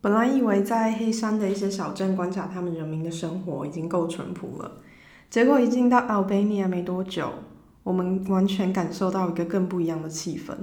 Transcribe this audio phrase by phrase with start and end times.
[0.00, 4.80] 本来以为在黑山的一些小镇观察他们人民的生活已经够淳朴了，
[5.28, 7.30] 结果一进到 Albania 没多久，
[7.82, 10.54] 我们完全感受到一个更不一样的气氛。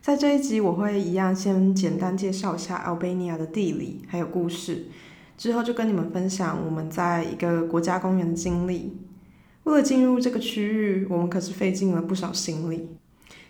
[0.00, 4.86] 在这一集，我会一样先简单介绍一下 Albania 的地理还有故事，
[5.36, 8.96] 之后就跟你们分享我们在一个国家公园的经历。
[9.62, 12.88] 为了进入这个区域，我们可是费尽了不少心力，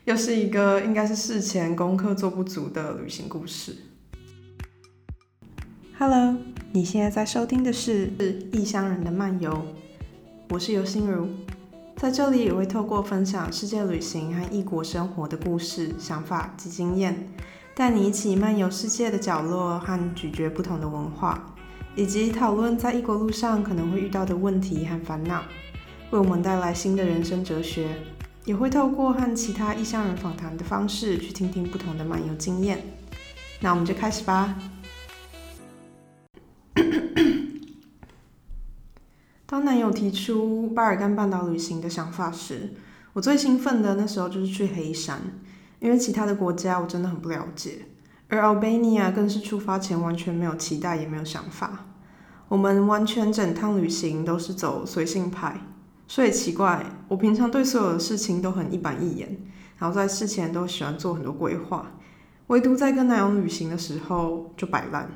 [0.05, 3.75] 又是一个应该是事前功课做不足的旅行故事。
[6.01, 6.37] Hello，
[6.70, 8.07] 你现在在收听的是
[8.57, 9.51] 《异乡人的漫游》，
[10.51, 11.27] 我是尤心如，
[11.97, 17.29] 在这里也会透过分享世界旅行和异国生活的故事、想法及经验，
[17.74, 21.52] 带你一起漫游世界的角落和咀嚼不同的文化，
[21.97, 25.43] 以及讨论在异国路上可能会遇到的问题和烦恼。
[26.12, 27.88] 为我们带来新的人生哲学，
[28.45, 32.79] 也会透过和其他异乡人访谈的方式去听听不同的漫游经验。
[33.59, 34.57] 那我们就开始吧。
[39.51, 42.74] 当男友提出巴尔干半岛旅行的想法时，
[43.15, 45.23] 我最兴奋的那时候就是去黑山，
[45.80, 47.87] 因为其他的国家我真的很不了解，
[48.29, 51.87] 而 Albania 更是出发前完全没有期待也没有想法。
[52.49, 55.59] 我们完全整趟旅行都是走随性派。
[56.07, 59.35] 所以奇怪，我平常对所有的事情都很一板一眼，
[59.79, 61.93] 然后在事前都喜欢做很多规划，
[62.49, 65.10] 唯独在跟男友旅行的时候就摆烂，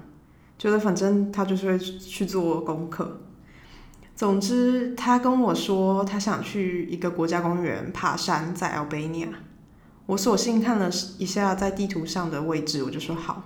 [0.59, 3.21] 觉得反正他就是会去做功课。
[4.15, 9.29] 总之，他跟我说他想去一个国家公园爬山，在 Albania。
[10.07, 13.43] 我索性看了一下在地图上的位置，我就说好，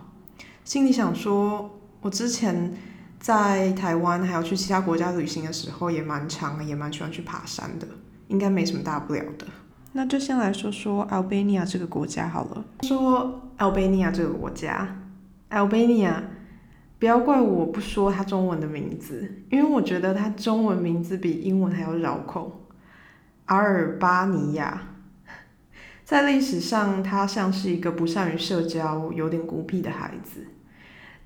[0.65, 2.77] 心里想说，我之前。
[3.19, 7.89] 在台湾还有去其他国家旅行的时候，也蛮长，也蛮喜欢去爬山的，
[8.29, 9.47] 应该没什么大不了的。
[9.93, 12.65] 那就先来说说 Albania 这个国家好了。
[12.83, 14.99] 说 Albania 这个国家
[15.51, 16.23] ，Albania，
[16.99, 22.67] 不要怪我不说他中文的名字，因为我觉得他中文名字比英文还要绕口。
[23.47, 24.95] 阿尔巴尼亚，
[26.05, 30.47] 在历史上，他像是一个不善于社交、有点孤僻的孩子。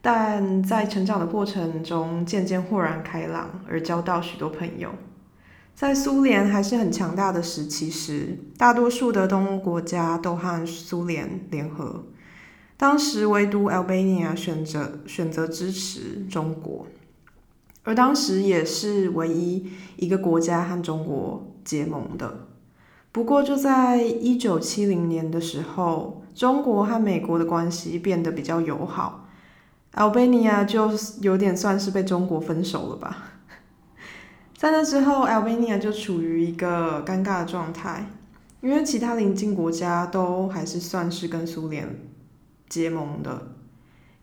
[0.03, 4.91] 但在成长的过程中，渐渐豁然开朗，而交到许多朋友。
[5.75, 12.05] 在苏联还是很强大的时期时，大多数的东欧国家都和苏联联合，
[12.81, 16.87] 当时唯独 Albania 选择选择支持中国，
[17.83, 22.47] 而当时也是唯一一个国家和中国结盟的。
[23.13, 29.29] 不过就在一九七零年的时候，中国和美国的关系变得比较友好。
[29.93, 33.25] Albania 就有点算是被中国分手了吧，
[34.57, 38.07] 在那之后，Albania 就处于一个尴尬的状态，
[38.63, 41.87] 因为其他邻近国家都还是算是跟苏联
[42.71, 43.49] 结盟的，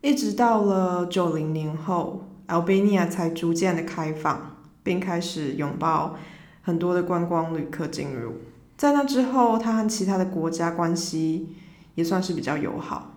[0.01, 6.15] 一直到了九零年后，Albania 才逐渐的开放，并开始拥抱
[6.63, 8.35] 很多的观光旅客进入。
[8.77, 11.55] 在那之后，它和其他的国家关系
[11.95, 13.13] 也算是比较友好。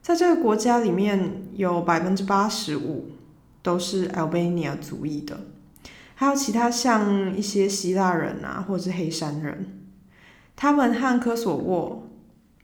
[0.00, 3.10] 在这个国家里面有百分之八十五
[3.62, 5.40] 都是 Albania 族裔的，
[6.14, 9.80] 还有其他像一些希腊人啊，或者是黑山人，
[10.56, 12.08] 他们和科索沃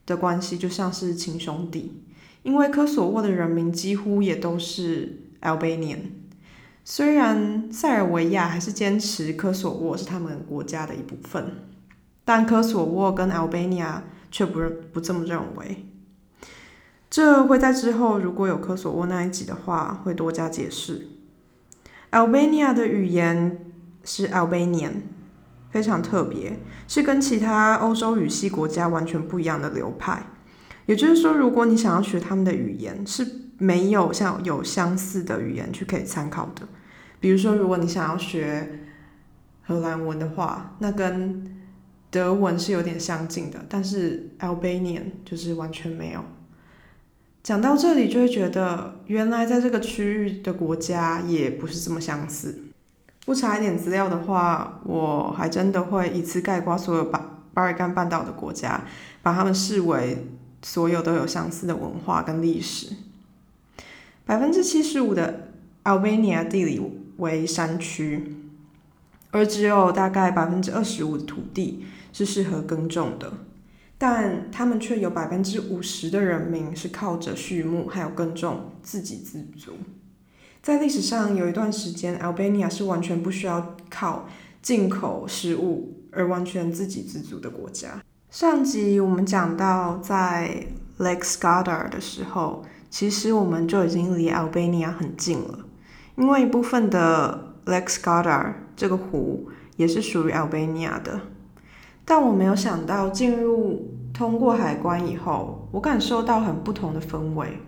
[0.09, 2.03] 的关系就像是亲兄弟，
[2.43, 5.99] 因为科索沃的人民几乎也都是 Albanian，
[6.83, 11.53] 虽然塞尔维亚还是坚持科索沃是他们国家的一部分，
[12.25, 14.61] 但科索沃跟 Albania 却不
[14.93, 15.85] 不这么认为。
[17.11, 21.09] 这会在之后，如果有科索沃那一集的话，会多加解释。
[22.11, 23.67] Albania 的语言
[24.05, 24.93] 是 Albanian，
[25.71, 30.27] 非常特别，是跟其他欧洲语系国家完全不一样的流派。
[30.87, 33.27] 也就是说，如果你想要学他们的语言，是
[33.59, 36.67] 没有像有相似的语言去可以参考的。
[37.21, 38.81] 比如说，如果你想要学
[39.63, 41.57] 荷兰文的话，那跟
[42.11, 46.25] 德文是有点相近的，但是 Albanian 就是完全没有。
[47.43, 52.59] 讲到这里，就会觉得原来在这个区域的国家也不是这么相似。
[53.29, 58.83] 不查一点资料的话，我还真的会一次概括所有巴巴尔干半岛的国家，
[59.23, 60.27] 把他们视为
[60.63, 62.97] 所有都有相似的文化跟历史。
[64.25, 65.51] 百分之七十五的
[65.85, 66.81] Albania 地理
[67.19, 68.35] 为山区，
[69.31, 71.85] 而只有大概百分之二十五的土地
[72.15, 73.31] 是适合耕种的。
[73.99, 79.73] 但他们却有百分之五十的人民是靠着畜牧还有耕种自给自足。
[80.63, 84.27] 在历史上有一段时间，Albania 是完全不需要靠
[84.61, 88.03] 进口食物而完全自给自足的国家。
[88.31, 90.67] 上集我们讲到，在
[90.99, 95.61] Lake Skadar 的时候，其实我们就已经离 Albania 很近了，
[96.17, 101.21] 因为一部分的 Lake Skadar 这个湖也是属于 Albania 的。
[102.05, 107.59] 但我没有想到进入通过海关以后，我感受到很不同的氛围。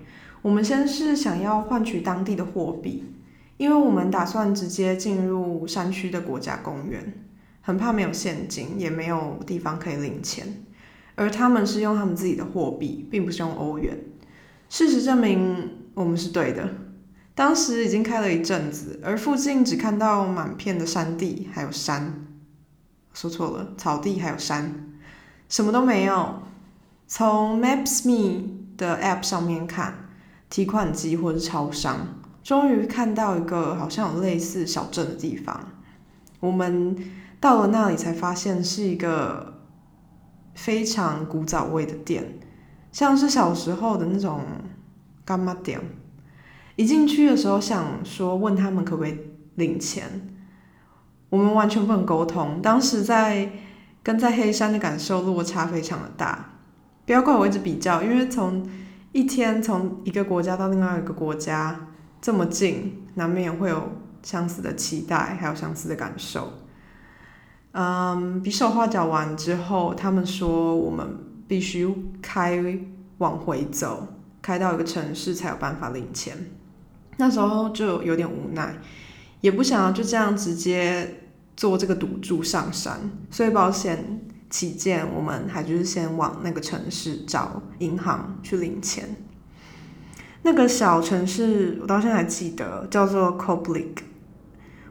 [0.43, 3.05] 我们先是想要换取当地的货币，
[3.57, 7.13] 因为我们打算直接进入山区的国家公园，
[7.61, 10.65] 很怕没有现金，也没有地方可以领钱。
[11.17, 13.99] 而他们是用他们自己的货币，并不是用欧元。
[14.71, 16.69] 事实证明，我们是对的。
[17.35, 22.27] 当时已经开了一阵子，而附近只看到满片的山地，还有山。
[23.13, 24.89] 说错了，草地还有山，
[25.49, 26.43] 什么都没有。
[27.07, 30.10] 从 Maps.me 的 App 上面看，
[30.51, 32.07] 提款机或者超商，
[32.43, 35.69] 终于看到一个好像有类似小镇的地方。
[36.41, 36.97] 我们
[37.41, 39.63] 到了那里才发现是一个
[40.55, 42.39] 非常古早味的店。
[42.93, 44.41] 像是小时候的那种
[45.25, 45.81] 干妈店，
[46.75, 49.17] 一进去的时候想说问他们可不可以
[49.55, 50.29] 领钱，
[51.29, 52.61] 我们完全不能沟通。
[52.61, 53.53] 当时在
[54.03, 56.55] 跟在黑山的感受落差非常的大，
[57.07, 58.69] 不要怪我一直比较，因为从
[59.13, 61.89] 一天从一个国家到另外一个国家
[62.21, 63.91] 这么近，难免会有
[64.23, 66.53] 相似的期待，还有相似的感受。
[67.73, 71.27] 嗯，比手画脚完之后，他们说我们。
[71.51, 71.93] 必须
[72.23, 72.63] 开
[73.19, 74.07] 往回走，
[74.41, 76.37] 开到一个城市才有办法领钱。
[77.17, 78.77] 那时候就有点无奈，
[79.41, 81.25] 也不想要就这样直接
[81.57, 83.01] 做这个赌注上山，
[83.33, 84.21] 所以保险
[84.51, 89.17] 起见，我们还就是先往那个城市找银行去领钱。
[90.43, 93.99] 那个小城市我到现在还记得，叫做 Koblik。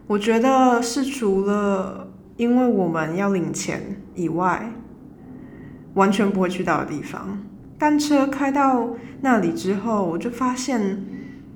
[0.07, 2.07] 我觉得是除了
[2.37, 4.73] 因为我们要领钱以外。
[5.95, 7.39] 完全不会去到的地方。
[7.77, 8.91] 单车开到
[9.21, 11.03] 那里之后，我就发现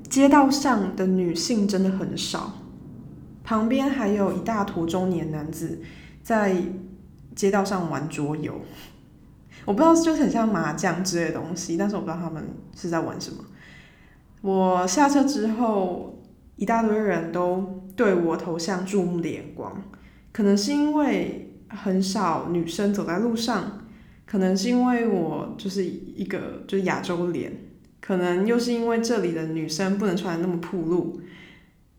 [0.09, 2.51] 街道上的女性真的很少，
[3.43, 5.79] 旁边还有一大坨中年男子
[6.23, 6.55] 在
[7.35, 8.61] 街道上玩桌游。
[9.65, 12.43] 我不知道，就很像麻将之类的东西，但是我不知道他们
[12.75, 13.37] 是在玩什么。
[14.41, 16.21] 我下车之后，
[16.55, 19.81] 一大堆人都对我投向注目的眼光，
[20.31, 23.79] 可能是因为很少女生走在路上。
[24.25, 27.51] 可能是因为我就是一个就是亚洲脸，
[28.01, 31.21] 可能又是因为这里的女生不能穿的那么暴露。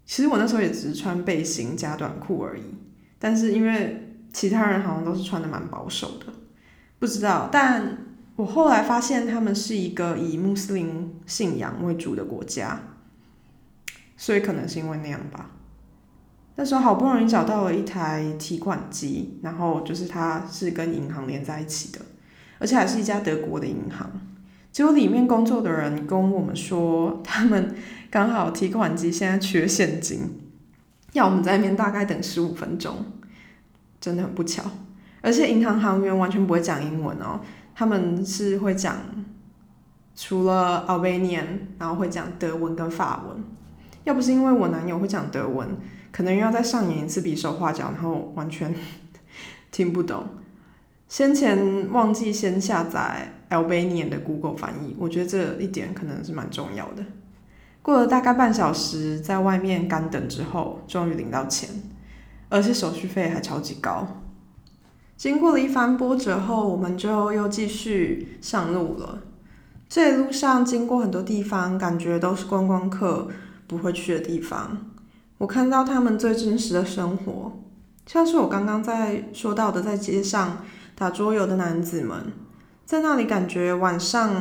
[0.04, 2.62] 其实我那时候也只是穿背心加短裤而已，
[3.20, 4.04] 但是因为
[4.34, 6.26] 其他人好像都是穿的蛮保守的，
[6.98, 7.48] 不知道。
[7.50, 7.96] 但
[8.36, 12.81] 我后来发现他们是一个以穆斯林信仰为主的国家，
[14.16, 15.52] 所以可能是因为那样吧。
[16.56, 22.00] 那时候好不容易找到了一台提款机，然后就是它是跟银行连在一起的。
[22.58, 24.08] 而且还是一家德国的银行，
[24.72, 27.75] 结果里面工作的人跟我们说，他们
[28.10, 30.20] 刚好提款机现在缺现金，
[31.12, 33.04] 要我们在那边大概等十五分钟，
[34.05, 34.62] 真的很不巧。
[35.23, 37.41] 而且银行行员完全不会讲英文哦，
[37.75, 38.99] 他们是会讲
[40.15, 41.47] 除了 Albanian，
[41.79, 43.43] 然后会讲德文跟法文。
[44.05, 45.67] 要不是因为我男友会讲德文，
[46.12, 48.75] 可能又要再上演一次比手画脚，然后完全
[49.71, 50.27] 听不懂。
[51.09, 57.03] 先前忘记先下载 Albanian 的 Google 翻译，我觉得这一点可能是蛮重要的。
[57.81, 61.70] 过了大概半小时，在外面干等之后，终于领到钱，
[62.48, 64.06] 而且手续费还超级高。
[65.17, 69.22] 经过了一番波折后，我们就又继续上路了。
[69.89, 73.29] 这一路上经过很多地方，感觉都是观光客
[73.67, 74.77] 不会去的地方。
[75.39, 77.53] 我看到他们最真实的生活，
[78.06, 80.58] 像是我刚刚在说到的，在街上。
[80.96, 82.32] 打桌游的男子们
[82.84, 84.32] 在那里，感觉晚上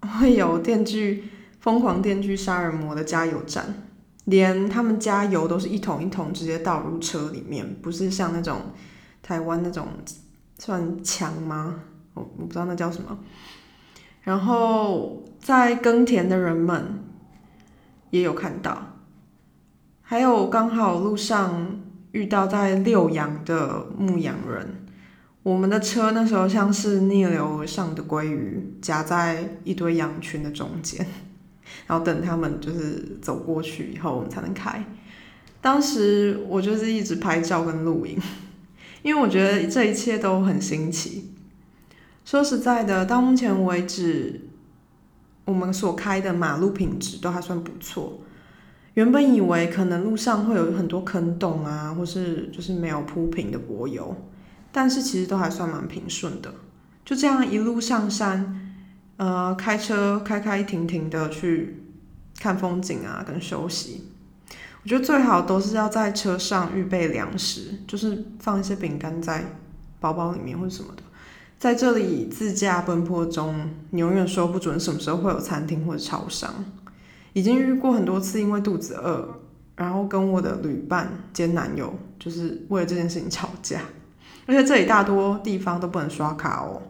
[0.00, 1.24] 会有电锯
[1.60, 3.74] 疯狂电锯杀人魔的加油站，
[4.24, 8.60] 连他们加油都是一桶一桶直接倒入车里面，不是像那种
[9.22, 9.88] 台湾那种
[10.58, 11.80] 算枪吗？
[12.14, 13.18] 我我不知道那叫什么。
[14.22, 17.02] 然后在耕田的人们
[18.10, 18.98] 也有看到，
[20.02, 21.80] 还有刚好路上
[22.12, 24.86] 遇到在遛羊的牧羊人。
[25.42, 31.04] 我们的车那时候像是逆流而上的鲑鱼，夹在一堆羊群的中间，
[31.86, 34.84] 然后等他们就是走过去以后，我们才能开。
[35.60, 38.18] 当时我就是一直拍照跟录影，
[39.02, 41.30] 因为我觉得这一切都很新奇。
[42.24, 44.40] 说实在的，到目前为止，
[45.44, 48.20] 我们所开的马路品质都还算不错。
[48.94, 54.14] 原本以为可能路上会有很多坑洞啊，或是就是没有铺平的柏油。
[54.74, 56.54] 但是其实都还算蛮平顺的，
[57.04, 58.61] 就这样一路上山，
[59.16, 61.82] 呃，开车开开停停的去
[62.40, 64.08] 看风景啊，跟休息。
[64.82, 69.44] 我觉得最好都是要在车上预备粮食，就是放一些饼干在
[70.00, 71.02] 包包里面或者什么的。
[71.56, 76.52] 在这里自驾奔波中，你永远说不准什么时候会有餐厅或者超商。
[77.32, 79.40] 已经遇过很多次，因为肚子饿，
[79.76, 83.82] 然后跟我的旅伴兼男友就是为了这件事情吵架。
[84.46, 86.82] 而且这里大多地方都不能刷卡哦，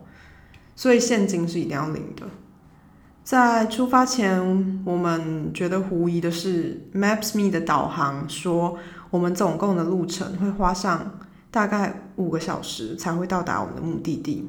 [0.75, 2.27] 所以现金是一定要领的。
[3.25, 8.77] 在出发前，我们觉得狐疑的是，Maps.me 的导航说
[9.11, 14.45] 我们总共的路程会花上大概五个小时才会到达我们的目的地，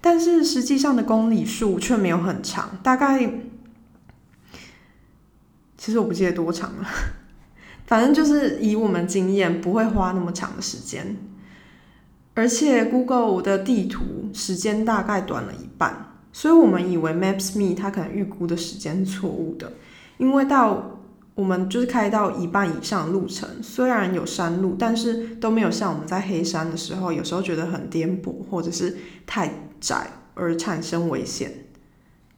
[0.00, 3.20] 但是实际上的公里数却没有很长，大概
[5.76, 6.88] 其实我不记得多长了，
[7.86, 11.16] 反正就是以我们经验不会花那么长的时间，
[12.40, 16.06] 而且 Google 的地图时间大概短了一半。
[16.32, 19.70] 所以我们以为 Maps.me 它可能预估的时间是错误的，
[20.16, 20.98] 因为到
[21.34, 31.52] 我们就是开到一半以上路程，虽然有山路，但是都没有像我们在黑山的时候，有时候觉得很颠簸或者是太窄而产生危险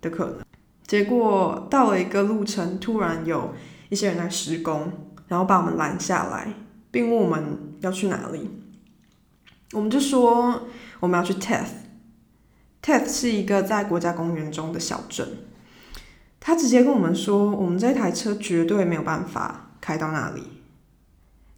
[0.01, 0.39] 的可能。
[0.85, 3.53] 结果到了一个路程，突然有
[3.89, 4.91] 一些人来施工，
[5.29, 6.53] 然后把我们拦下来，
[6.91, 8.51] 并问我们要去哪里，
[9.73, 10.63] 我们就说
[11.01, 11.67] 我们要去 Teth。
[12.83, 15.27] Teth 是一个在国家公园中的小镇，
[16.41, 20.43] 他直接跟我们说，我们这台车绝对没有办法开到那里。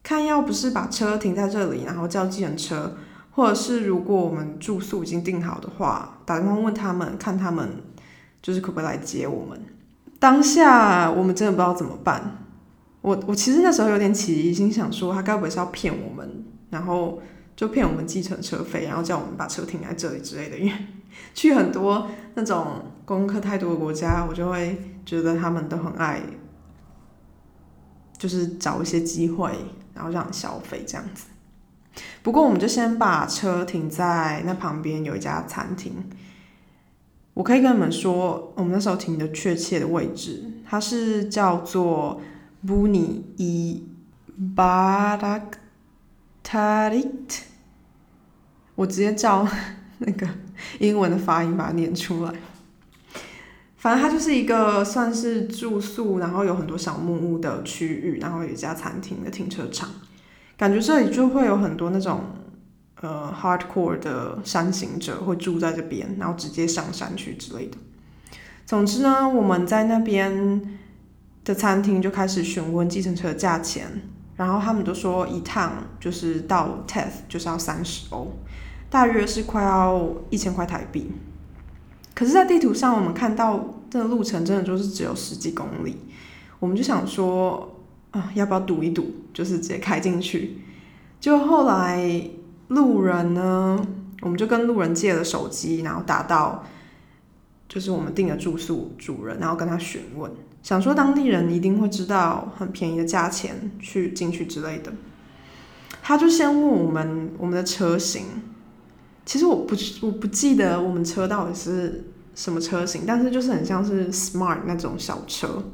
[0.03, 2.99] 看要不是把车停在这里，然后叫计程车，
[3.31, 7.83] 或者是如果我们住宿已经订好的话，打电话问他们，看他们
[8.43, 9.59] 就是可不可以来接我们。
[10.19, 12.45] 当下我们真的不知道怎么办。
[13.01, 17.23] 我我其实那时候有点起疑心，想说他该不会是要骗我们，然后
[17.57, 20.73] 就骗我们计程车费，然后叫我们把车停在这里之类的，因为。
[21.33, 26.21] 去很多那种功课太多的国家，我就会觉得他们都很爱，
[28.19, 29.53] 就是找一些机会，
[29.95, 31.27] 然后让你消费这样子。
[32.25, 35.93] 不过，我们就先把车停在那旁边有一家餐厅。
[37.35, 42.21] 我可以跟你们说，我们那时候停的确切的位置，它是叫做
[42.67, 43.85] Buni i
[44.57, 45.43] Barak
[46.45, 47.41] Tarit。
[48.77, 49.49] 我直接照
[49.99, 50.29] 那个。
[50.79, 52.33] 英文的发音把它念出来，
[53.77, 59.91] 反正它就是一个算是住宿，然后有很多小木屋的区域，然后有一家餐厅的停车场，
[60.57, 62.21] 感觉这里就会有很多那种
[63.01, 67.77] 呃 hardcore 的山行者会住在这边，然后直接上山去之类的。
[68.65, 70.79] 总之呢，我们在那边
[71.45, 74.03] 的餐厅就开始询问计程车的价钱，
[74.37, 78.33] 然后他们都说一趟就是到 Teth 就是要三十欧。
[78.91, 81.11] 大约是快要一千块台币，
[82.15, 85.97] 可是，在地图上我们看到这个路程真的就是只有十几公里，
[86.61, 87.81] 我们就想说
[88.13, 90.59] 啊，要不要赌一赌，就是直接开进去？
[91.19, 92.31] 就后来
[92.69, 93.85] 路人呢，
[94.21, 96.65] 我们就跟路人借了手机，然后打到
[97.69, 100.31] 就是我们订的住宿主人，然后跟他询问，
[100.65, 104.93] 想说当地人一定会知道很便宜的价钱去进去之类的。
[106.03, 108.25] 他就先问我们我们的车型。
[109.27, 115.65] 其实我不我不记得我们车到底是什么车型，但是就是很像是 Smart 那种小车。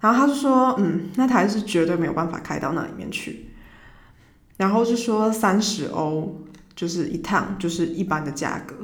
[0.00, 3.50] 然后他就说，嗯，那台是绝对没有办法开到那里面去。
[4.56, 6.40] 然后就说三十欧
[6.74, 8.74] 就是一趟，就是一般的价格，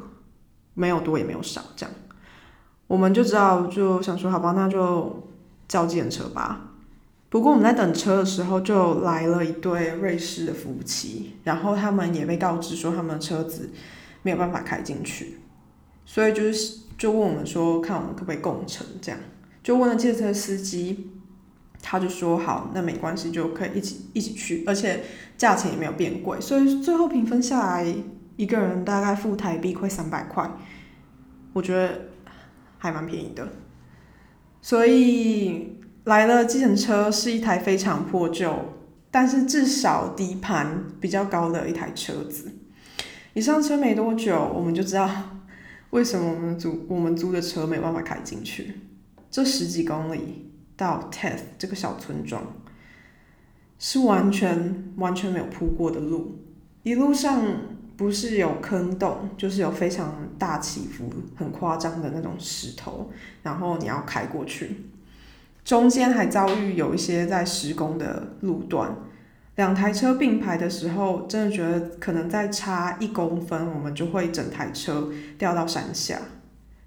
[0.74, 1.94] 没有多也没有少这样。
[2.86, 5.24] 我们就知道就想说，好吧，那就
[5.66, 6.70] 叫计程车吧。
[7.28, 13.70] 不过我们在等车的时候，就来了一对瑞士的夫妻，然后他们也被告知说他们的车子
[14.22, 15.38] 没有办法开进去，
[16.04, 19.20] 所以就是就问我们说，看我们可不可以共乘，这样。
[19.62, 21.10] 就问了借车司机，
[21.82, 25.02] 他就说好，那没关系，就可以一起一起去，而且
[25.36, 27.94] 价钱也没有变贵，所以最后平分下来，
[28.36, 30.48] 一个人大概付台币快三百块，
[31.52, 32.02] 我觉得
[32.78, 33.48] 还蛮便宜的，
[34.60, 35.74] 所以。
[36.06, 38.54] 来了，计程车是一台非常破旧，
[39.10, 42.52] 但是至少底盘比较高的一台车子。
[43.34, 45.10] 一上车没多久，我们就知道
[45.90, 48.82] 为什么我们租我们租的车没办法开进去。
[49.32, 52.54] 这十几公里到 Teth 这个小村庄，
[53.76, 56.38] 是完全完全没有铺过的路，
[56.84, 57.42] 一路上
[57.96, 63.10] 不是有坑洞，就是有非常大起伏、很夸张的那种石头，
[63.42, 64.84] 然后你要开过去。
[65.64, 68.94] 中间还遭遇有一些在施工的路段，
[69.56, 76.20] 两台车并排的时候，真的觉得可能再差一公分，我们就会整台车掉到山下。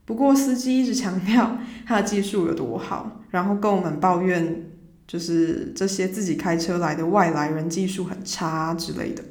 [0.05, 4.71] 不过司机一直强调他的技术有多好，然后跟我们抱怨
[5.05, 9.23] 就是这些自己开车来的外来人技术很差之类的，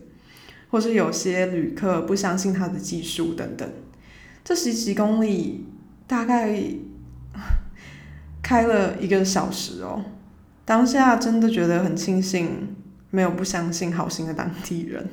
[0.70, 3.68] 或是有些旅客不相信他的技术等等。
[4.44, 5.66] 这十几公里
[6.06, 6.58] 大概
[8.42, 10.04] 开了一个小时哦，
[10.64, 12.76] 当下真的觉得很庆幸
[13.10, 15.08] 没有不相信好心的当地人。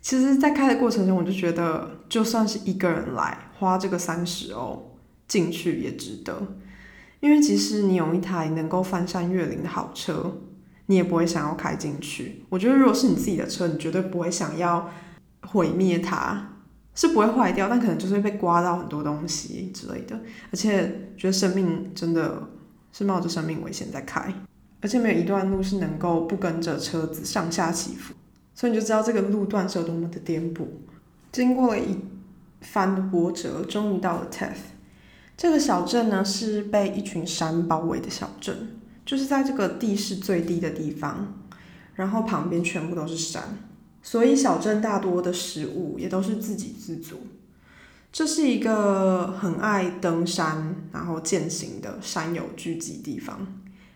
[0.00, 4.96] 其实，在开的过程中，我就觉得，就算是一个人来，花这个三十欧
[5.28, 6.42] 进去也值得。
[7.20, 10.40] 因为即使你有一台能够翻山越岭的好车，
[10.92, 12.44] 你也不会想要开进去。
[12.50, 14.90] 我觉得，如果是你自己的车，你绝对不会想要
[15.40, 16.50] 毁灭它，
[16.94, 20.14] 是不会坏掉，但可能就是会被刮到很多东西之类的。
[20.50, 22.46] 而且，觉得生命真的
[22.92, 24.30] 是冒着生命危险在开，
[24.82, 28.12] 而且没有一段路是能够不跟着车子上下起伏。
[28.54, 30.66] 所以你就知道这个路段是有多么的颠簸。
[31.32, 31.96] 经过了一
[32.60, 34.58] 番的波折，终于到了 Tef。
[35.38, 41.34] 这个小镇呢是被一群山包围的小镇，就是在这个地势最低的地方，
[41.94, 43.58] 然后旁边全部都是山，
[44.02, 47.18] 所以小镇大多的食物也都是自给自足。
[48.12, 53.46] 这是一个很爱登山然后践行的山友聚集地方，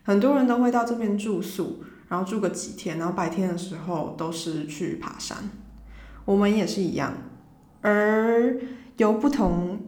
[0.04, 1.82] 很多人都会到这边住宿。
[2.08, 5.38] 然后住个几天，然后白天的时候都是去爬山，
[6.24, 7.12] 我们也是一样，
[7.80, 8.56] 而
[8.96, 9.80] 有不同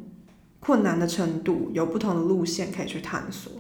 [0.59, 3.53] 困难的程度，有不同的路线可以去探索。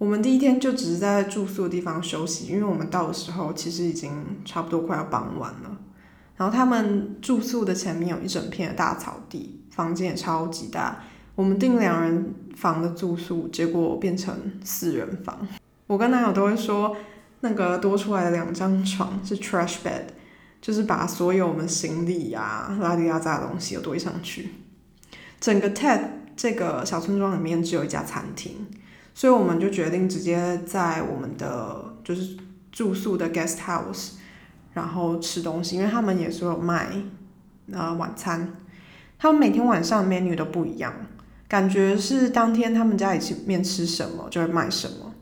[0.00, 4.10] 我们第一天就只是在住宿的地方休息，因为我们到的时候其实已经
[4.46, 5.76] 差不多快要傍晚了。
[6.38, 11.04] 然后他们住宿的前面有一整片的大草地，房间也超级大。
[11.34, 15.46] 我们订两人房的住宿，结果变成四人房。
[15.86, 16.96] 我跟男友都会说。
[17.42, 20.02] 那个多出来的两张床是 trash bed，
[20.60, 24.50] 就是把所有我们行李呀、拉里拉杂的东西都堆上去。
[25.40, 26.02] 整个 Ted
[26.36, 28.66] 这个小村庄里面只有一家餐厅，
[29.14, 32.36] 所以我们就决定直接在我们的就是
[32.72, 34.12] 住宿的 guest house，
[34.72, 36.90] 然后吃东西，因为他们也是有卖
[37.72, 38.54] 呃晚餐，
[39.18, 40.94] 他们每天晚上 menu 都不一样，
[41.48, 45.14] 感觉是当天他们家里面吃什么就会卖什么。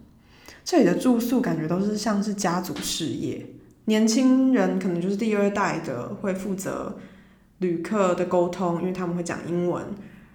[0.64, 3.46] 这里的住宿感觉都是像是家族事业，
[3.86, 6.98] 年轻人可能就是第二代的会负责
[7.58, 9.82] 旅客的沟通，因为他们会讲英文，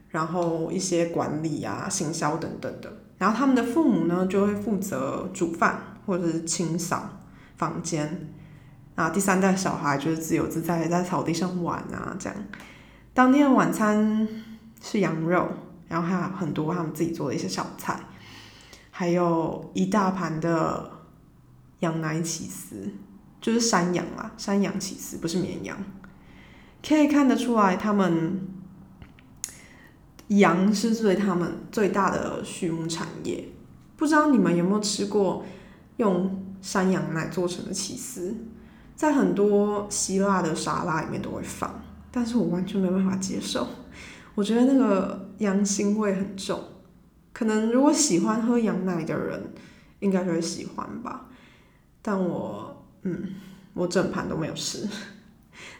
[0.09, 2.91] 然后一些管理啊、行销等等的。
[3.23, 7.21] 然后他们的父母呢就会负责煮饭或者是清扫
[7.55, 8.27] 房间，
[8.95, 12.37] 啊，第三代小孩就是自由自在在草地上玩啊，这样。
[13.13, 14.27] 当天的晚餐
[14.81, 15.47] 是羊肉，
[15.87, 17.97] 然后还有很多他们自己做的一些小菜。
[18.91, 20.91] 还有一大盘的
[21.79, 22.91] 羊奶起司，
[23.39, 25.77] 就是山羊啦，山羊起司不是绵羊。
[26.85, 28.41] 可以看得出来，他们
[30.29, 33.49] 羊是对他们最大的畜牧产业。
[33.95, 35.45] 不知道你们有没有吃过
[35.97, 38.35] 用山羊奶做成的起司？
[38.95, 41.81] 在很多希腊的沙拉里面都会放，
[42.11, 43.67] 但是我完全没办法接受。
[44.35, 46.59] 我觉得那个羊腥味很重。
[47.31, 49.53] 可能如果喜欢喝羊奶的人，
[49.99, 51.27] 应该会喜欢吧。
[52.01, 53.35] 但我，嗯，
[53.73, 54.87] 我整盘都没有吃。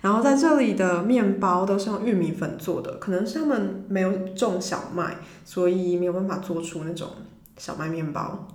[0.02, 7.08] 然后在这里的面包都是用玉米粉做的，可能是他们没有种小麦，所以没有办法做出那种
[7.58, 8.48] 小麦面包。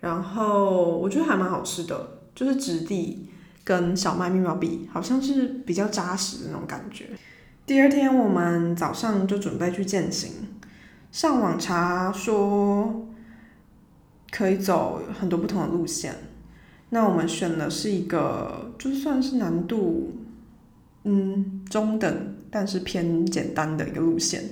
[0.00, 3.28] 然后我觉得还蛮好吃的，就是质地
[3.64, 7.06] 跟小麦面包比，好像是比较扎实的那种感觉。
[7.66, 10.30] 第二天我们早上就准备去践行。
[11.12, 13.08] 上网查说
[14.30, 16.14] 可以走很多不同的路线，
[16.90, 20.12] 那我们选的是一个就算是难度
[21.04, 24.42] 嗯中等，但是偏简单的一个路线，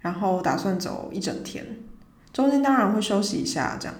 [0.00, 1.64] 然后打算走一整天，
[2.32, 3.94] 中间当然会休息一下这样。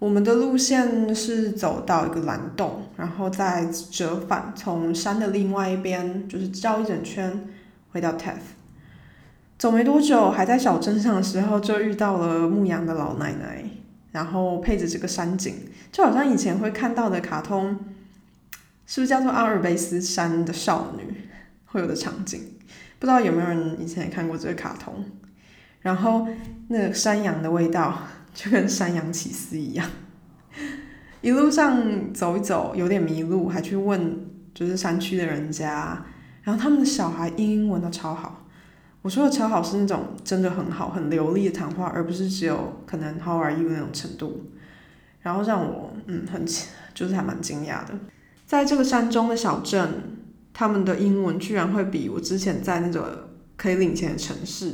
[0.00, 7.48] 我们的路线是走到一个蓝洞，然后再折返，从山的另外一边就是绕一整圈
[7.92, 8.34] 回到 Tef。
[9.56, 13.64] 走没多久，还在小镇上的时候，就遇到了牧羊的老奶奶，
[14.10, 15.54] 然后配着这个山景，
[15.90, 17.78] 就好像以前会看到的卡通，
[18.86, 21.28] 是不是叫做阿尔卑斯山的少女
[21.66, 22.40] 会有的场景？
[22.98, 25.04] 不知道有没有人以前也看过这个卡通？
[25.80, 26.26] 然后
[26.68, 27.98] 那个山羊的味道
[28.32, 29.88] 就跟山羊起司一样，
[31.20, 36.04] 一路上走一走，有点迷路，还去问就是山区的人家，
[36.42, 38.46] 然后他们的小孩英文都超好。
[39.02, 44.50] 我说的超好是那种真的很好、很流利的谈话，而不是只有可能 How are you 那种程度。
[45.20, 46.44] 然后让我嗯很
[46.94, 47.94] 就是还蛮惊讶的，
[48.54, 50.16] 在这个山中的小镇，
[50.52, 54.72] 他们的英文居然会比我之前在那个可以领钱的城市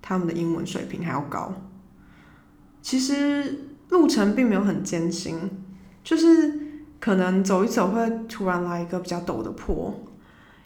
[0.00, 1.52] 他们的英文水平还要高。
[2.80, 5.36] 其实路程并没有很艰辛，
[6.04, 6.60] 就是
[7.00, 10.04] 可能走一走会突然来一个比较陡的坡，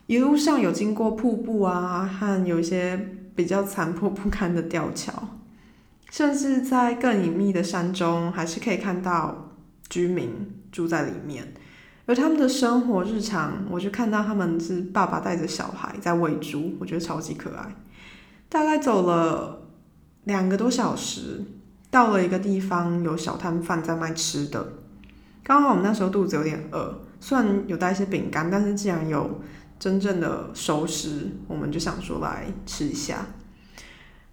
[0.07, 5.11] 一路上有经过瀑布啊，和有一些比较残破不堪的吊桥，
[6.11, 9.55] 甚至在更隐秘的山中，还是可以看到
[9.88, 10.29] 居民
[10.70, 11.55] 住在里面。
[12.06, 17.74] 而他们的生活日常，我就看到他们是爸爸带着小孩在喂猪，我觉得超级可爱。
[18.48, 19.66] 大概走了
[20.22, 21.44] 两个多小时，
[21.90, 24.74] 到了一个地方，有小摊贩在卖吃的。
[25.42, 29.40] 刚好我们那时候肚子有点饿，虽然有带一些饼干，但是既然有
[29.80, 33.26] 真正的熟食，我们就想说来吃一下。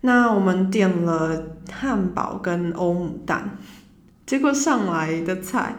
[0.02, 3.58] 那我们点了汉堡跟欧姆蛋，
[4.28, 5.76] 结果上来的菜。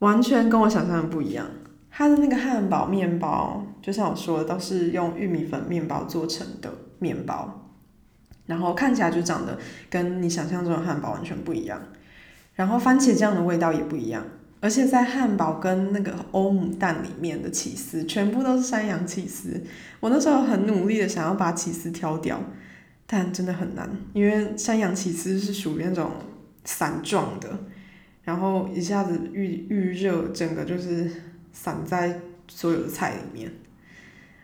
[0.00, 1.46] 完全跟我想象的不一样。
[1.90, 7.68] 它的那个汉堡面包，就像我说的，都是用玉米粉面包做成的面包，
[8.46, 9.58] 然后看起来就长得
[9.90, 11.82] 跟你想象中的汉堡完全不一样。
[12.54, 14.24] 然后番茄酱的味道也不一样，
[14.60, 19.62] 而且在汉堡跟那个欧姆蛋里面的起司全部都是山羊起司。
[19.98, 22.40] 我那时候很努力的想要把起司挑掉，
[23.06, 26.12] 但真的很难，因为山羊起司是属于那种
[26.64, 27.48] 散状的。
[28.30, 31.10] 然后一下子预预热，整个就是
[31.52, 33.50] 散在所有的菜里面，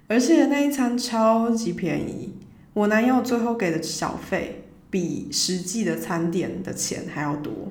[0.09, 2.35] 而且那一餐超级便宜，
[2.75, 7.70] 我男友最后给的小费比实际的餐点的钱还要多，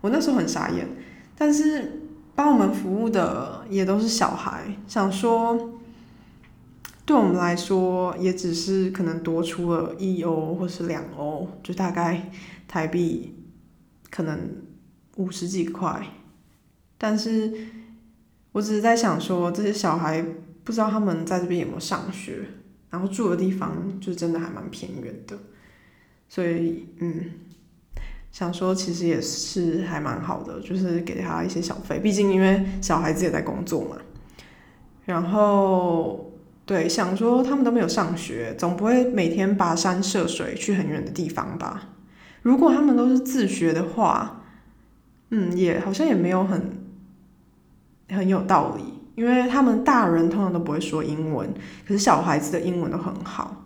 [0.00, 0.86] 我那时候很傻眼，
[1.36, 2.02] 但是
[2.36, 5.72] 帮我们服务的也都是小孩，想说
[7.04, 12.30] 对我们来说也只是可能多出了一欧或是两欧，就大概
[12.68, 13.34] 台币
[14.08, 14.67] 可能。
[15.18, 16.00] 五十几块，
[16.96, 17.52] 但是
[18.52, 20.24] 我只是在想说，这些小孩
[20.62, 22.44] 不知道他们在这边有没有上学，
[22.88, 25.36] 然后住的地方就真的还蛮偏远的，
[26.28, 27.32] 所以嗯，
[28.30, 33.96] 想说其实也是还蛮好的，就是给他一些小费，毕竟因为小孩子也在工作嘛。
[35.04, 36.32] 然后
[36.64, 41.90] 对，想说他们都没有上学，总不会每天跋山涉水去很远的地方吧？
[42.42, 44.37] 如果他们都是自学的话。
[45.30, 46.86] 嗯，也好像也没有很
[48.08, 48.82] 很有道理，
[49.14, 51.52] 因为他们大人通常都不会说英文，
[51.86, 53.64] 可是小孩子的英文都很好，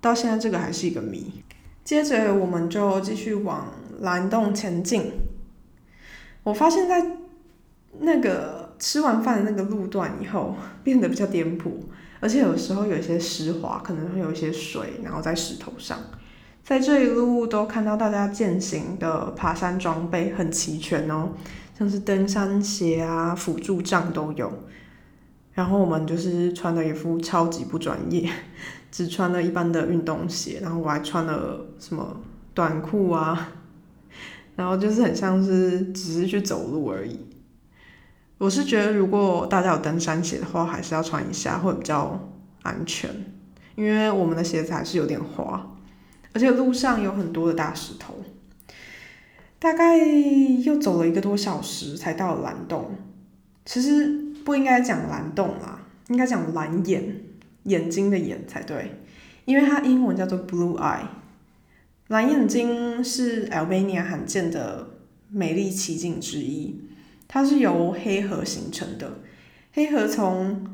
[0.00, 1.42] 到现在这个还是一个谜。
[1.82, 5.10] 接着我们就继续往蓝洞前进，
[6.44, 7.16] 我发现在
[8.00, 11.72] 那个吃完饭的那个路段以后变得比较颠簸，
[12.20, 15.98] 而且有时候有一些湿滑，可能会有一些水，然后在石头上。
[16.68, 21.30] 在这一路都看到大家践行的爬山装备很齐全哦，
[21.78, 24.52] 像是登山鞋啊、辅助杖都有。
[25.54, 28.30] 然后我们就是穿的一副超级不专业，
[28.92, 32.20] 只穿了一般的运动鞋，然后我还穿了什么
[32.52, 33.48] 短裤啊，
[34.54, 37.18] 然后就是很像是只是去走路而已。
[38.36, 42.28] 我是觉得如果大家有登山鞋的话，还是要穿一下会比较
[42.60, 43.08] 安全，
[43.74, 45.66] 因为我们的鞋子还是有点滑。
[46.38, 48.14] 而且路上有很多的大石头，
[49.58, 52.92] 大概又走了一个多小时才到了蓝洞。
[53.64, 54.06] 其实
[54.44, 57.22] 不应该讲蓝洞啦，应该讲蓝眼，
[57.64, 58.92] 眼睛的眼才对，
[59.46, 61.08] 因为它英文叫做 blue eye。
[62.06, 64.90] 蓝眼睛是 Albania 罕见的
[65.28, 66.82] 美丽奇景之一，
[67.26, 69.18] 它是由黑河形成的，
[69.72, 70.64] 黑河从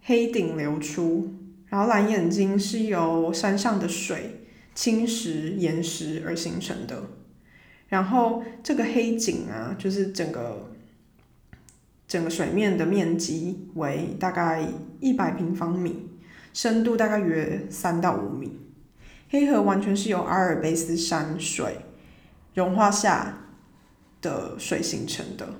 [0.00, 1.34] 黑顶流出，
[1.66, 4.37] 然后蓝眼睛是由山上的水。
[4.78, 7.02] 侵蚀岩石而形成的，
[7.88, 10.70] 然后这个黑井啊，就是整个
[12.06, 14.68] 整个水面的面积为大概
[15.00, 16.08] 一百平方米，
[16.52, 18.52] 深度大概约三到五米。
[19.30, 21.78] 黑河完全是由阿尔卑斯山水
[22.54, 23.48] 融化下
[24.22, 25.54] 的水形成的。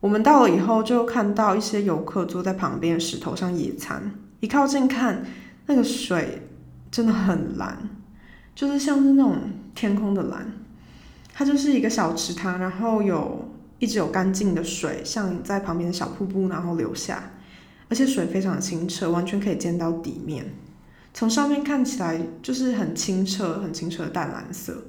[0.00, 5.24] 我们到了以后，就看到一些游客坐在旁边石头上野餐，一靠近看
[5.66, 6.41] 那个水。
[6.92, 7.76] 真的很蓝，
[8.54, 9.36] 就是像是那种
[9.74, 10.46] 天空的蓝。
[11.34, 17.32] 它就是一个小池塘，然后有一直有干净的水，像在旁边的小瀑布，然后流下，
[17.88, 20.44] 而且水非常清澈，完全可以见到底面。
[21.14, 24.84] 从上面看起来就是很清澈、很清澈的淡蓝色。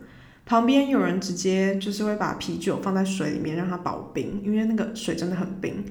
[0.46, 5.86] 旁边有人直接就是会把啤酒放在水里面让它保冰，因为那个水真的很冰。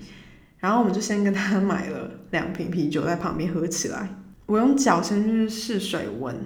[0.58, 4.08] 然后我们就先跟他买了两瓶啤酒在旁边喝起来。
[4.52, 6.36] 我用脚先去试水温，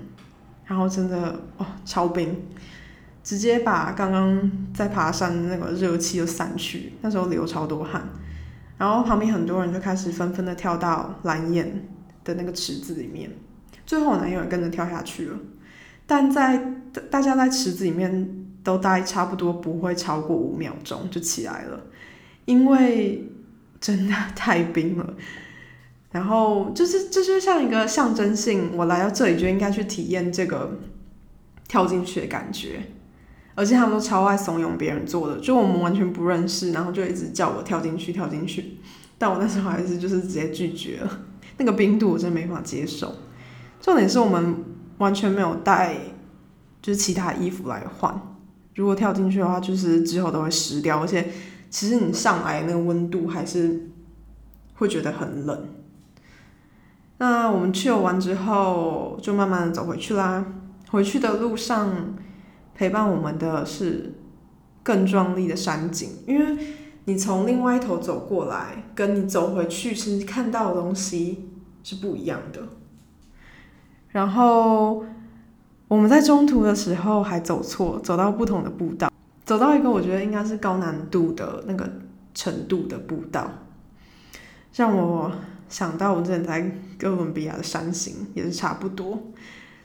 [0.64, 2.40] 然后真的哦超冰，
[3.24, 8.08] 直接把刚刚在爬山的那个热气就散去，那时候流超多汗，
[8.78, 11.88] 然后旁边很多人就开始纷纷的跳到蓝眼
[12.22, 13.28] 的那个池子里面，
[13.84, 15.36] 最后我男友也跟着跳下去了，
[16.06, 16.74] 但在
[17.10, 21.80] 大家在池子里面都待差不多不会超过五秒钟就起来了，
[22.44, 23.28] 因为
[23.80, 25.14] 真的太冰了。
[26.10, 30.78] 然后就是这就像一个象征性，我来到这里就应该去体验这个
[31.68, 32.80] 跳进去的感觉。
[33.54, 38.76] 而且他们都超爱怂恿别人做的，就我们完全不认识，然后就一直叫我跳进去，跳进去。
[39.16, 41.20] 但我那时候还是就是直接拒绝了，
[41.56, 43.14] 那个冰度我真没法接受。
[43.80, 44.56] 重点是我们
[44.98, 45.96] 完全没有带
[46.82, 48.20] 就是其他衣服来换，
[48.74, 51.26] 如果跳进去的话，就是之后都会湿掉，而且
[51.70, 53.88] 其实你上来那个温度还是
[54.74, 55.66] 会觉得很冷。
[57.18, 60.44] 那我们去游完之后，就慢慢的走回去啦。
[60.90, 62.14] 回去的路上。
[62.78, 64.12] 陪伴我们的是
[64.82, 66.62] 更壮丽的山景，因为
[67.06, 71.48] 你从另外一头走过来，跟你走回去，其实看到的东西
[71.82, 72.60] 是不一样的。
[74.08, 75.06] 然后
[75.88, 79.10] 我们在中途的时候还走错，走到不同的步道，
[79.46, 81.90] 走到一个我觉得应该是高难度的那个
[82.34, 83.50] 程度的步道，
[84.74, 85.32] 让我
[85.68, 86.60] 想到我之前在
[86.98, 89.32] 哥伦比亚的山行也是差不多。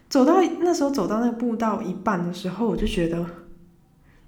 [0.10, 3.26] 走到那时候，走到那步道一半的时候，我就觉得，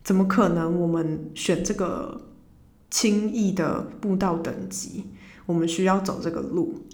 [0.04, 0.80] 怎么可能？
[0.80, 2.22] 我们选这个
[2.90, 5.06] 轻易的步道等级，
[5.46, 6.86] 我们需要走这个路，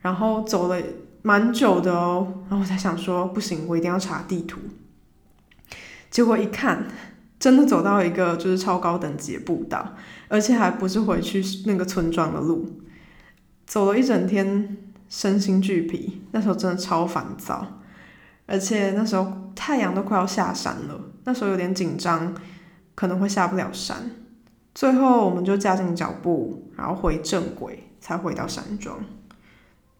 [0.00, 0.82] 然后走了
[1.20, 4.58] 蛮久的哦，然后我才想说，不行，我一定要查地图。
[6.10, 6.86] 结果一看，
[7.38, 9.94] 真的走到一个就是超高等级的步道，
[10.28, 12.66] 而且还不是回去那个村庄的路，
[13.66, 14.76] 走了一整天，
[15.08, 17.80] 身心俱疲，那时候真的超烦躁。
[18.46, 22.34] 而且那时候太阳都快要下山了，那时候有点紧张，
[22.94, 24.10] 可能会下不了山。
[24.74, 28.98] 最后我们就加紧脚步，然后回正轨，才回到山庄。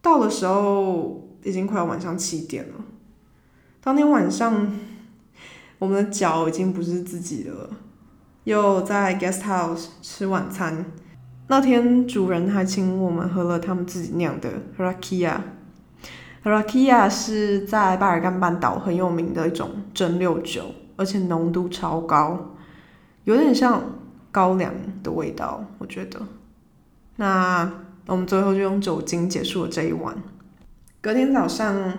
[0.02, 2.74] 到的时候已经快要晚上七点了。
[3.80, 4.78] 当天晚上，
[5.78, 7.70] 我们的脚已经不是自己的了，
[8.44, 10.84] 又在 guest house 吃晚餐。
[11.46, 15.36] 那天主人还请我们喝了他们自己酿的 rakia。
[16.42, 22.54] Rakia 是在巴尔干半岛很有名的一种蒸馏酒，而且浓度超高，
[23.24, 23.82] 有点像
[24.30, 26.20] 高粱的味道，我觉得。
[27.16, 27.70] 那
[28.06, 30.14] 我们最后就用酒精结束了这一晚。
[31.00, 31.94] 隔天早上，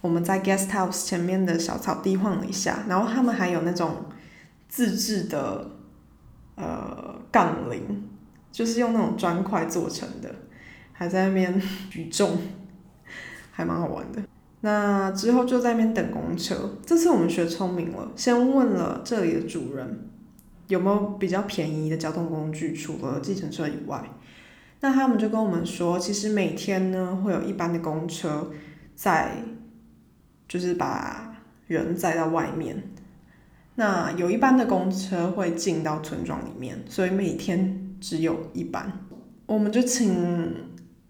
[0.00, 4.06] 我们在 Guest House 前面的小草地晃了一下，然后他们还有那种
[4.68, 5.72] 自制的
[6.54, 8.08] 呃杠铃，
[8.52, 10.34] 就是用那种砖块做成的，
[10.92, 11.60] 还在那边
[11.90, 12.38] 举重。
[13.52, 14.22] 还蛮好玩的。
[14.62, 16.78] 那之后就在那边等公车。
[16.86, 20.08] 这次我们学聪明了，先问了这里的主人
[20.68, 24.02] 有没有比较便宜的交通工具，除了计程车以外。
[24.80, 28.50] 那他们就跟我们说，其实每天呢会有一班的公车
[28.94, 29.42] 在，
[30.48, 31.36] 就是把
[31.66, 32.82] 人载到外面。
[33.74, 38.90] 那有一班的公车会进到村庄里面，所以每天只有一班。
[39.46, 40.54] 我们就请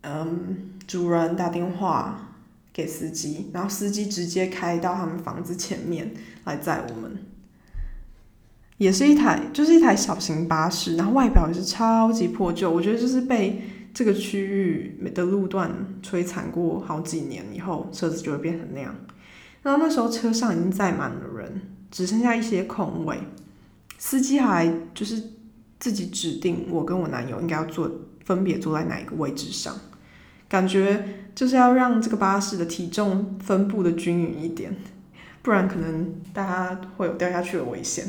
[0.03, 2.27] 嗯主人打电话。
[2.73, 7.19] 给司机，然后司机直接开到他们房子前面来载我们，
[8.79, 13.61] 也是一台，就是一台小型巴士，然后外表也是超级破旧，我觉得就是被
[13.93, 15.69] 这个区域的路段
[16.01, 18.95] 摧残过好几年以后，车子就会变成那样。
[19.63, 23.19] 然后那时候车上已经载满了人，只剩下一些空位，
[23.99, 25.21] 司机还就是
[25.81, 27.91] 自己指定我跟我男友应该要坐，
[28.25, 29.75] 分别坐在哪一个位置上。
[30.49, 31.03] 感觉
[31.35, 34.77] 就是要让这个巴士的体重分布的均匀一点，
[35.43, 38.05] 不然可能大家会有掉下去的危险。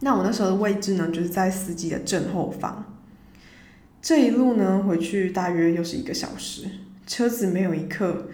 [0.00, 2.84] 那我那时候的位置呢，就是在司机的正后方。
[4.02, 6.68] 这一路呢回去大约又是一个小时，
[7.06, 8.28] 车子没有一刻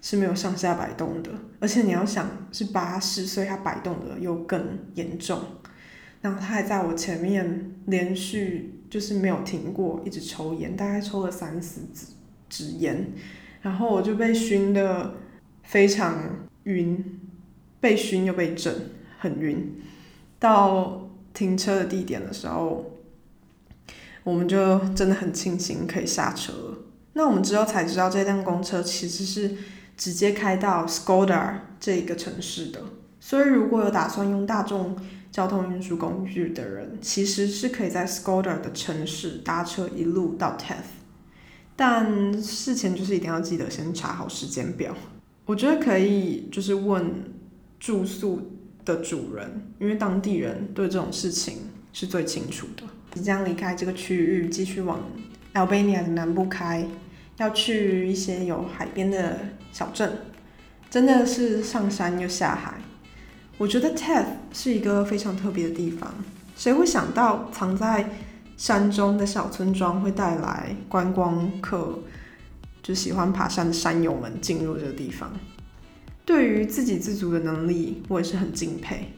[0.00, 5.40] 是没有上下摆动的，而且你要想是巴士，所以它摆动的又更严重。
[6.22, 12.06] 然后他还在我前面连续就是没有停过，一直抽烟，大概抽了三四支。
[12.48, 13.14] 纸烟，
[13.62, 15.14] 然后我就被熏的
[15.62, 17.18] 非常晕，
[17.80, 19.80] 被熏又被震，很晕。
[20.38, 22.98] 到停车的地点的时候，
[24.22, 26.52] 我们就真的很庆幸可以下车。
[27.14, 29.56] 那我们之后才知道，这辆公车其实是
[29.96, 32.80] 直接开到 Skoda 这个城市的。
[33.18, 34.94] 所以如果有打算用大众
[35.32, 40.84] 交通运输工具的人，其实是可以在 Skoda 的城市搭车一路到 Tet，。
[41.74, 44.94] 但事前就是一定要记得先查好时间表。
[45.46, 47.24] 我觉得可以就是问
[47.80, 48.52] 住宿
[48.84, 51.60] 的主人，因为当地人对这种事情
[51.94, 52.84] 是最清楚的。
[53.14, 55.00] 即将离开这个区域，继续往
[55.54, 56.86] Albania 的南部开，
[57.38, 59.38] 要去一些有海边的
[59.72, 60.12] 小镇，
[60.90, 62.74] 真的是上山又下海。
[63.62, 66.12] 我觉得 Teth 是一个非常特别的地方，
[66.56, 68.10] 谁会想到藏在
[68.56, 72.00] 山中的小村庄会带来观光客，
[72.82, 75.30] 就喜欢爬山的山友们进入这个地方。
[76.24, 79.12] 对于自给自足的能力，我也是很敬佩。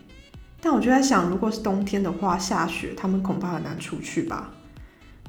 [0.61, 4.53] 但我就在想，如果是冬天的话，下雪，他们恐怕很难出去吧。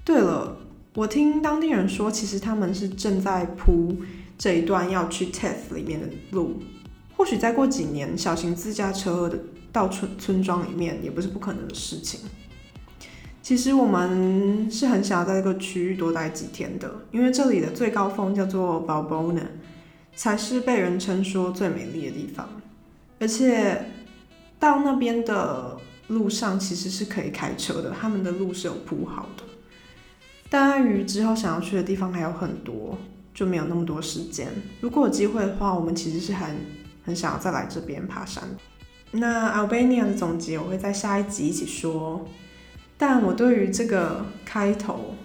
[0.04, 0.58] 对了，
[0.94, 3.96] 我听当地人说，其实他们是正在铺
[4.38, 6.62] 这一段要去 Teth 里面的路。
[7.18, 9.40] 或许再过几年，小型自驾车的
[9.72, 12.20] 到村村庄里面也不是不可能的事情。
[13.42, 19.44] 其实我们是很想要在这个区域多待几天的，因为这里的最高峰叫做 babona
[20.16, 22.50] 才是被人称说最美丽的地方。
[23.20, 23.92] 而且
[24.60, 29.44] 到那边的路上其实是可以开车的，他们的路是有铺好的。
[30.50, 32.98] 但碍于之后想要去的地方还有很多，
[33.34, 34.48] 就没有那么多时间。
[34.82, 36.56] 如果有机会的话，我们其实是很
[37.06, 38.44] 很想要再来这边爬山。
[39.12, 42.28] 那 Albania 的总结我会在下一集一起说。
[42.98, 45.16] 但我对于这个开头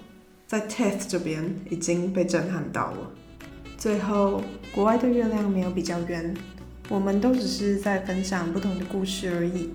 [0.47, 3.11] 在 Test 这边已经被震撼到了。
[3.79, 4.43] 最后，
[4.75, 6.35] 国外的月亮没有比较圆，
[6.89, 9.71] 我们都只是在分享不同的故事而已。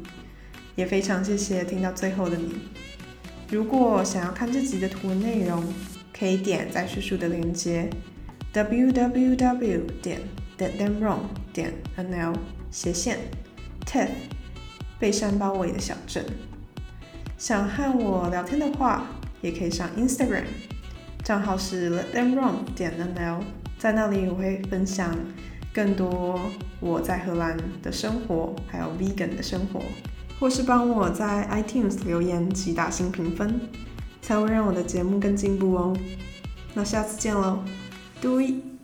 [0.75, 2.53] 也非常谢谢听到最后的你。
[3.49, 5.63] 如果想要看这集的图文内容，
[6.17, 7.89] 可以点在叙述的链接
[8.53, 10.19] ：www 点
[10.57, 11.19] deadthenwrong
[11.53, 12.33] 点 nl
[12.71, 13.19] 斜线
[13.85, 14.09] teth
[14.99, 16.25] 被山包围的小镇。
[17.37, 19.05] 想和我聊天的话，
[19.41, 20.45] 也可以上 Instagram，
[21.23, 23.41] 账号是 letthemrun 点 nl，
[23.77, 25.15] 在那里我会分享
[25.73, 26.39] 更多
[26.79, 29.81] 我在荷兰的生活，还有 vegan 的生活。
[30.37, 33.57] 或是帮我在 iTunes 留言及打新评分，
[34.21, 35.97] 才会让我的节目更进步哦。
[36.73, 37.63] 那下次见喽
[38.21, 38.74] ，，Doi。